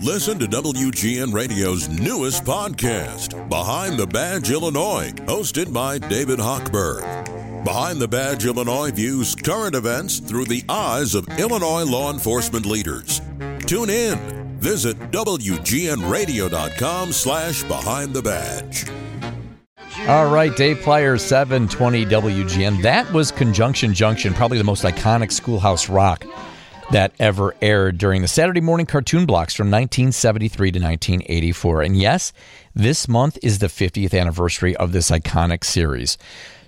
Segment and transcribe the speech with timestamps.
[0.00, 7.64] Listen to WGN Radio's newest podcast, Behind the Badge Illinois, hosted by David Hochberg.
[7.64, 13.20] Behind the Badge Illinois views current events through the eyes of Illinois law enforcement leaders.
[13.60, 14.18] Tune in.
[14.58, 18.86] Visit WGNRadio.com slash Behind the Badge.
[20.08, 22.82] All right, Dave Plier, 720 WGN.
[22.82, 26.24] That was Conjunction Junction, probably the most iconic schoolhouse rock
[26.92, 31.82] that ever aired during the Saturday morning cartoon blocks from 1973 to 1984.
[31.82, 32.32] And yes,
[32.74, 36.16] this month is the 50th anniversary of this iconic series.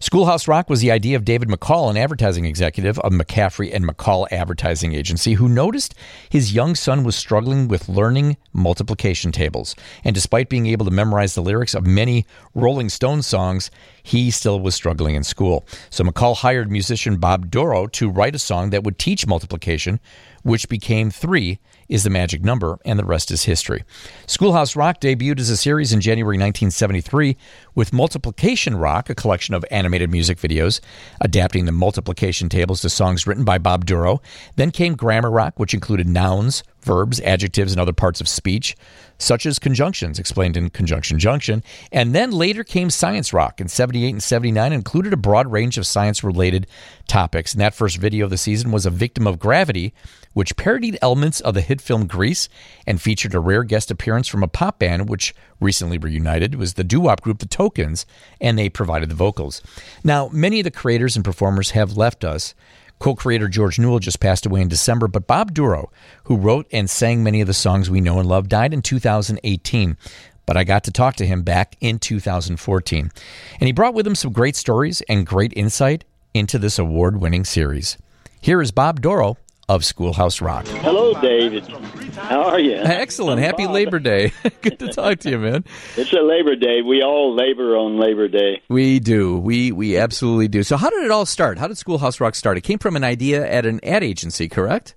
[0.00, 4.30] Schoolhouse Rock was the idea of David McCall, an advertising executive of McCaffrey and McCall
[4.30, 5.94] Advertising Agency, who noticed
[6.28, 9.74] his young son was struggling with learning multiplication tables.
[10.04, 13.70] And despite being able to memorize the lyrics of many Rolling Stones songs,
[14.02, 15.66] he still was struggling in school.
[15.88, 20.00] So McCall hired musician Bob Dorough to write a song that would teach multiplication,
[20.44, 21.58] which became three
[21.88, 23.82] is the magic number, and the rest is history.
[24.26, 27.36] Schoolhouse Rock debuted as a series in January 1973
[27.74, 30.80] with Multiplication Rock, a collection of animated music videos
[31.20, 34.22] adapting the multiplication tables to songs written by Bob Dorough.
[34.56, 38.76] Then came Grammar Rock, which included nouns, verbs, adjectives, and other parts of speech,
[39.18, 41.62] such as conjunctions explained in Conjunction Junction.
[41.90, 45.86] And then later came Science Rock in 78 and 79, included a broad range of
[45.86, 46.66] science related
[47.06, 47.52] topics.
[47.52, 49.94] And that first video of the season was A Victim of Gravity,
[50.32, 52.48] which parodied elements of the hit film Grease
[52.86, 56.54] and featured a rare guest appearance from a pop band which recently reunited.
[56.54, 58.04] It was the doo wop group The Tokens,
[58.40, 59.62] and they provided the vocals.
[60.02, 62.54] Now, many of the creators and performers have left us.
[63.04, 65.90] Co creator George Newell just passed away in December, but Bob Dorough,
[66.22, 69.98] who wrote and sang many of the songs we know and love, died in 2018
[70.46, 73.10] but I got to talk to him back in 2014.
[73.60, 77.44] And he brought with him some great stories and great insight into this award winning
[77.44, 77.98] series.
[78.40, 79.36] Here is Bob Dorough
[79.68, 80.66] of Schoolhouse Rock.
[80.66, 81.64] Hello, David.
[82.18, 82.76] How are you?
[82.76, 83.40] Excellent.
[83.40, 83.74] I'm Happy Bob.
[83.74, 84.32] Labor Day.
[84.62, 85.64] Good to talk to you, man.
[85.96, 86.80] It's a Labor Day.
[86.82, 88.62] We all labor on Labor Day.
[88.68, 89.36] We do.
[89.38, 90.62] We we absolutely do.
[90.62, 91.58] So how did it all start?
[91.58, 92.56] How did Schoolhouse Rock start?
[92.56, 94.94] It came from an idea at an ad agency, correct?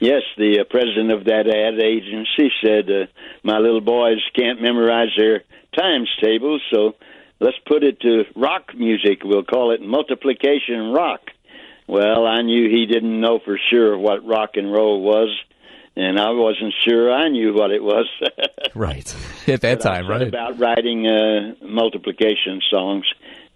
[0.00, 3.06] Yes, the uh, president of that ad agency said, uh,
[3.42, 5.44] "My little boys can't memorize their
[5.78, 6.94] times tables, so
[7.38, 9.22] let's put it to rock music.
[9.24, 11.20] We'll call it multiplication rock."
[11.86, 15.36] Well, I knew he didn't know for sure what rock and roll was,
[15.96, 18.06] and I wasn't sure I knew what it was.
[18.72, 19.12] Right.
[19.48, 20.28] At that time, right?
[20.28, 23.04] About writing uh, multiplication songs,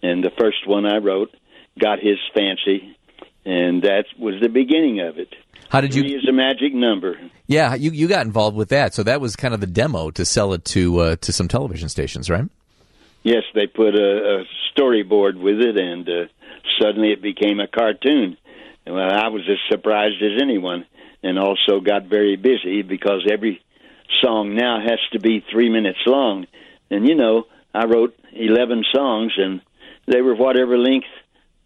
[0.03, 1.31] and the first one I wrote
[1.79, 2.97] got his fancy,
[3.45, 5.29] and that was the beginning of it.
[5.69, 7.17] How did Three you is a magic number.
[7.47, 8.93] Yeah, you you got involved with that.
[8.93, 11.89] So that was kind of the demo to sell it to uh, to some television
[11.89, 12.45] stations, right?
[13.23, 14.45] Yes, they put a, a
[14.77, 16.27] storyboard with it, and uh,
[16.81, 18.37] suddenly it became a cartoon.
[18.87, 20.85] Well, I was as surprised as anyone,
[21.25, 23.61] and also got very busy because every
[24.23, 26.47] song now has to be three minutes long.
[26.91, 29.61] And you know, I wrote eleven songs, and
[30.07, 31.09] they were whatever length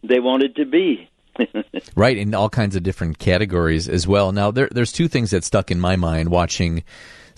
[0.02, 1.10] they wanted to be.
[1.94, 4.30] Right, in all kinds of different categories as well.
[4.32, 6.84] Now, there, there's two things that stuck in my mind watching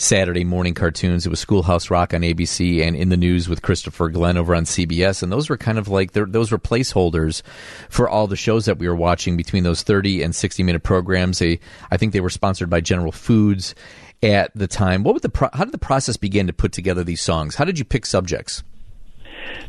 [0.00, 1.26] Saturday morning cartoons.
[1.26, 4.64] It was Schoolhouse Rock on ABC and In the News with Christopher Glenn over on
[4.64, 7.42] CBS, and those were kind of like those were placeholders
[7.90, 11.38] for all the shows that we were watching between those 30 and 60 minute programs.
[11.38, 13.74] They, I think, they were sponsored by General Foods
[14.22, 15.02] at the time.
[15.02, 17.56] What would the pro- how did the process begin to put together these songs?
[17.56, 18.62] How did you pick subjects?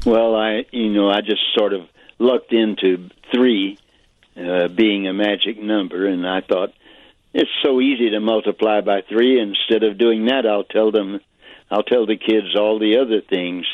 [0.06, 1.82] Well, I you know I just sort of
[2.20, 3.78] lucked into three
[4.38, 6.72] uh, being a magic number, and I thought
[7.34, 9.40] it's so easy to multiply by three.
[9.40, 11.20] Instead of doing that, I'll tell them,
[11.70, 13.66] I'll tell the kids all the other things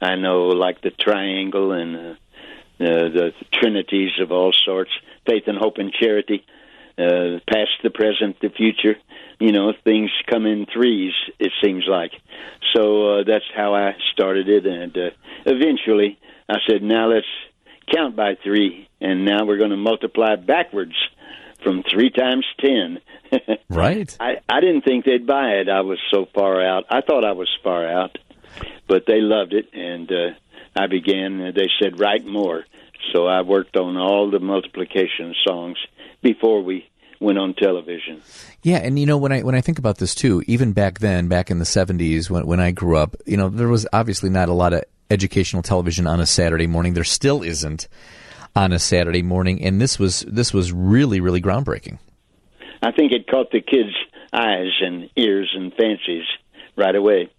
[0.00, 2.14] I know, like the triangle and uh,
[2.78, 4.90] the trinities of all sorts,
[5.26, 6.44] faith and hope and charity,
[6.98, 8.96] uh, past, the present, the future.
[9.38, 11.12] You know, things come in threes.
[11.38, 12.12] It seems like.
[12.74, 15.10] So uh, that's how I started it, and uh,
[15.46, 16.18] eventually
[16.48, 17.26] I said, "Now let's
[17.94, 20.94] count by three, and now we're going to multiply backwards
[21.62, 22.98] from three times ten.
[23.68, 24.14] Right.
[24.20, 25.70] I I didn't think they'd buy it.
[25.70, 26.84] I was so far out.
[26.90, 28.18] I thought I was far out,
[28.86, 30.34] but they loved it, and uh,
[30.76, 31.40] I began.
[31.40, 32.66] Uh, they said write more,
[33.12, 35.78] so I worked on all the multiplication songs
[36.20, 36.86] before we
[37.20, 38.20] went on television.
[38.62, 41.28] Yeah, and you know when I when I think about this too, even back then,
[41.28, 44.50] back in the seventies when when I grew up, you know, there was obviously not
[44.50, 46.94] a lot of educational television on a Saturday morning.
[46.94, 47.88] There still isn't
[48.54, 51.98] on a Saturday morning, and this was this was really really groundbreaking.
[52.82, 53.94] I think it caught the kids'
[54.32, 56.24] eyes and ears and fancies
[56.76, 57.30] right away.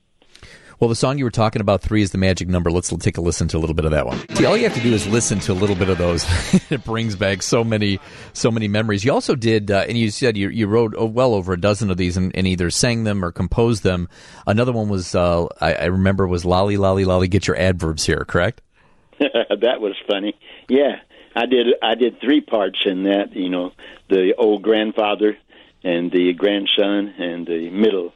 [0.80, 2.70] Well, the song you were talking about, three is the magic number.
[2.70, 4.20] Let's take a listen to a little bit of that one.
[4.36, 6.26] See, all you have to do is listen to a little bit of those.
[6.72, 8.00] it brings back so many,
[8.34, 9.06] so many memories.
[9.06, 11.90] You also did, uh, and you said you, you wrote oh, well over a dozen
[11.90, 14.10] of these and, and, either sang them or composed them.
[14.46, 18.26] Another one was, uh, I, I remember, was Lolly, Lolly, Lolly, get your adverbs here,
[18.26, 18.62] correct?
[19.62, 20.36] that was funny.
[20.68, 21.00] Yeah,
[21.36, 21.68] I did.
[21.82, 23.36] I did three parts in that.
[23.36, 23.72] You know,
[24.10, 25.38] the old grandfather
[25.84, 28.14] and the grandson and the middle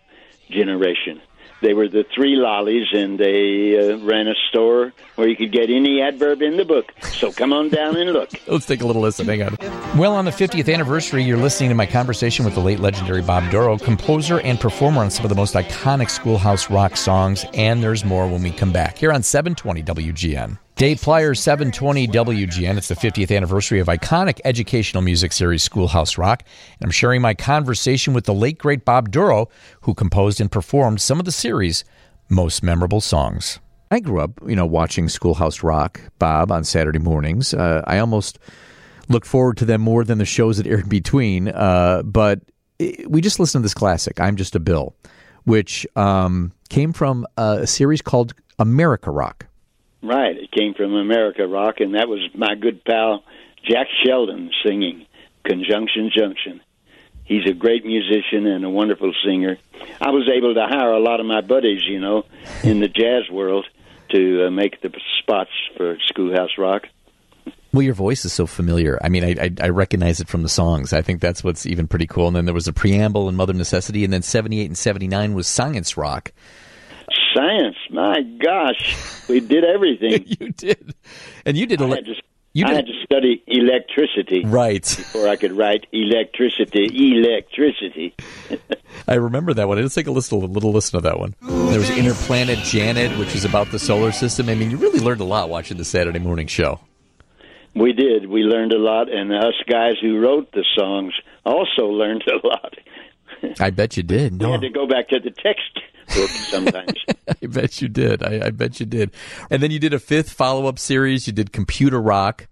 [0.50, 1.22] generation
[1.62, 5.70] they were the three lollies, and they uh, ran a store where you could get
[5.70, 6.94] any adverb in the book.
[7.02, 8.30] So come on down and look.
[8.48, 9.28] Let's take a little listen.
[9.28, 9.58] Hang on.
[9.98, 13.50] Well, on the 50th anniversary, you're listening to my conversation with the late legendary Bob
[13.52, 17.46] Dorough, composer and performer on some of the most iconic schoolhouse rock songs.
[17.54, 20.60] And there's more when we come back here on 720 WGN.
[20.78, 22.78] Dave Plier 720 WGN.
[22.78, 26.44] It's the 50th anniversary of iconic educational music series Schoolhouse Rock.
[26.80, 29.50] And I'm sharing my conversation with the late great Bob Dorough,
[29.82, 31.84] who composed and performed some of the series'
[32.30, 33.58] most memorable songs.
[33.90, 37.56] I grew up, you know, watching Schoolhouse Rock, Bob, on Saturday mornings.
[37.56, 38.38] Uh, I almost
[39.10, 41.48] looked forward to them more than the shows that aired between.
[41.48, 42.42] Uh, but
[42.78, 44.96] it, we just listened to this classic, I'm Just a Bill,
[45.44, 49.47] which um, came from a series called America Rock.
[50.02, 50.38] Right.
[50.38, 53.24] It came from America Rock, and that was my good pal
[53.68, 55.06] Jack Sheldon singing
[55.44, 56.62] Conjunction Junction.
[57.26, 59.58] He's a great musician and a wonderful singer.
[60.00, 62.24] I was able to hire a lot of my buddies, you know,
[62.64, 63.66] in the jazz world
[64.12, 66.84] to uh, make the spots for Schoolhouse Rock.
[67.74, 68.98] Well, your voice is so familiar.
[69.04, 70.94] I mean, I, I, I, recognize it from the songs.
[70.94, 72.28] I think that's what's even pretty cool.
[72.28, 75.48] And then there was a preamble in Mother Necessity, and then 78 and 79 was
[75.48, 76.32] Science Rock
[77.38, 77.78] science.
[77.90, 80.26] My gosh, we did everything.
[80.40, 80.96] you did,
[81.46, 81.82] and you did.
[81.82, 82.16] Ele- I, had to,
[82.54, 82.72] you did.
[82.72, 86.90] I had to study electricity, right, before I could write electricity.
[87.16, 88.16] Electricity.
[89.08, 89.80] I remember that one.
[89.80, 91.36] Let's take a listen, a little listen to that one.
[91.42, 94.50] There was Inner Planet Janet, which is about the solar system.
[94.50, 96.80] I mean, you really learned a lot watching the Saturday morning show.
[97.76, 98.28] We did.
[98.28, 101.14] We learned a lot, and us guys who wrote the songs
[101.46, 102.74] also learned a lot.
[103.60, 104.34] I bet you did.
[104.34, 104.48] No.
[104.48, 106.94] We had to go back to the text sometimes.
[107.28, 108.24] I bet you did.
[108.24, 109.12] I, I, bet you did.
[109.50, 111.28] And then you did a fifth follow up series.
[111.28, 112.48] You did Computer Rock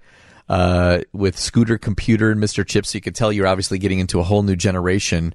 [0.50, 2.66] uh, with Scooter Computer and Mr.
[2.66, 2.92] Chips.
[2.92, 5.34] So you could tell you're obviously getting into a whole new generation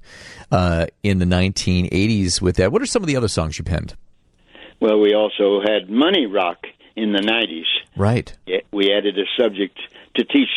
[0.51, 2.71] uh, in the 1980s with that.
[2.71, 3.95] What are some of the other songs you penned?
[4.79, 6.65] Well, we also had Money Rock
[6.95, 7.65] in the 90s.
[7.95, 8.35] Right.
[8.71, 9.77] We added a subject
[10.15, 10.49] to teach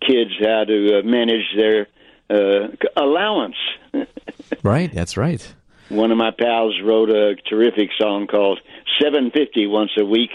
[0.00, 1.86] kids how to uh, manage their
[2.30, 3.56] uh, allowance.
[4.62, 5.54] right, that's right.
[5.88, 8.60] One of my pals wrote a terrific song called
[9.00, 10.30] 750 once a week.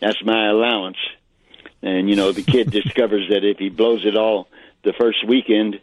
[0.00, 0.98] That's my allowance.
[1.82, 4.48] And you know, the kid discovers that if he blows it all
[4.84, 5.80] the first weekend,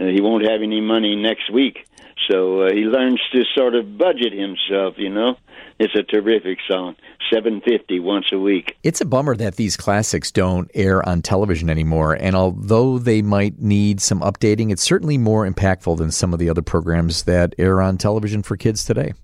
[0.00, 1.86] uh, he won't have any money next week.
[2.30, 5.36] So uh, he learns to sort of budget himself, you know.
[5.78, 6.96] It's a terrific song.
[7.32, 8.76] 750 once a week.
[8.82, 12.14] It's a bummer that these classics don't air on television anymore.
[12.14, 16.50] And although they might need some updating, it's certainly more impactful than some of the
[16.50, 19.14] other programs that air on television for kids today.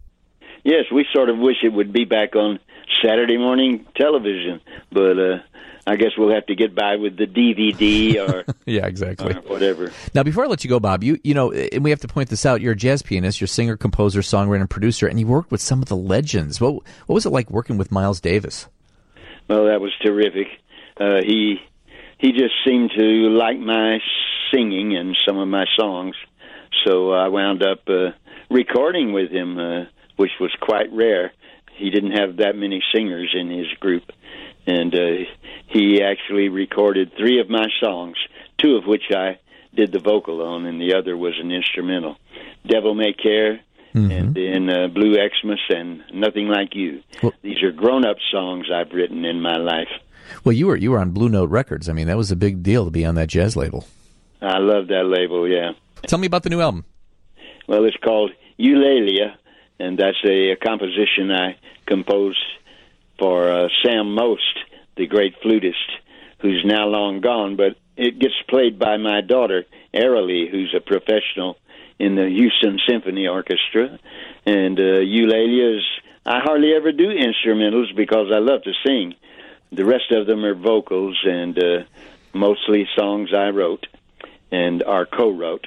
[0.69, 2.59] Yes, we sort of wish it would be back on
[3.03, 4.61] Saturday morning television,
[4.93, 5.39] but uh,
[5.87, 9.91] I guess we'll have to get by with the DVD or yeah, exactly, or whatever.
[10.13, 12.29] Now, before I let you go, Bob, you you know, and we have to point
[12.29, 12.61] this out.
[12.61, 15.63] You're a jazz pianist, you're a singer, composer, songwriter, and producer, and you worked with
[15.63, 16.61] some of the legends.
[16.61, 16.75] What
[17.07, 18.69] what was it like working with Miles Davis?
[19.49, 20.49] Well, that was terrific.
[21.01, 21.63] Uh, he
[22.19, 24.01] he just seemed to like my
[24.53, 26.15] singing and some of my songs,
[26.85, 28.11] so I wound up uh,
[28.51, 29.85] recording with him, uh,
[30.19, 31.33] which was quite rare.
[31.77, 34.03] He didn't have that many singers in his group
[34.69, 35.25] and uh,
[35.69, 38.17] he actually recorded three of my songs,
[38.59, 39.39] two of which I
[39.75, 42.17] did the vocal on, and the other was an instrumental.
[42.67, 43.61] Devil May Care,
[43.95, 44.11] mm-hmm.
[44.11, 47.03] and then uh, Blue Xmas, and Nothing Like You.
[47.23, 49.89] Well, These are grown-up songs I've written in my life.
[50.45, 51.89] Well, you were you were on Blue Note Records.
[51.89, 53.87] I mean, that was a big deal to be on that jazz label.
[54.43, 55.49] I love that label.
[55.49, 55.73] Yeah.
[56.07, 56.85] Tell me about the new album.
[57.67, 59.37] Well, it's called Eulalia,
[59.79, 61.57] and that's a, a composition I
[61.87, 62.39] composed
[63.19, 64.59] for uh, Sam Most,
[64.97, 65.91] the great flutist,
[66.41, 71.59] who's now long gone, but it gets played by my daughter, Aralee, who's a professional
[71.99, 73.99] in the Houston Symphony Orchestra.
[74.47, 75.85] And uh, Eulalia's,
[76.25, 79.15] I hardly ever do instrumentals because I love to sing.
[79.73, 81.85] The rest of them are vocals and uh,
[82.33, 83.87] mostly songs I wrote
[84.51, 85.67] and are co-wrote.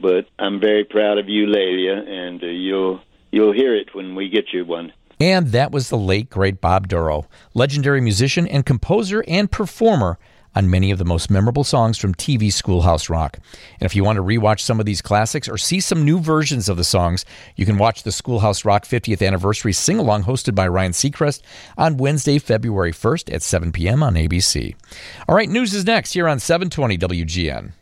[0.00, 3.00] But I'm very proud of Eulalia, and uh, you'll
[3.30, 4.92] you'll hear it when we get you one.
[5.20, 10.18] And that was the late, great Bob Dorough, legendary musician and composer and performer
[10.54, 13.38] on many of the most memorable songs from TV Schoolhouse Rock.
[13.80, 16.68] And if you want to rewatch some of these classics or see some new versions
[16.68, 17.24] of the songs,
[17.56, 21.42] you can watch the Schoolhouse Rock 50th Anniversary Sing Along hosted by Ryan Seacrest
[21.76, 24.02] on Wednesday, February 1st at 7 p.m.
[24.02, 24.74] on ABC.
[25.28, 27.72] All right, news is next here on 720 WGN.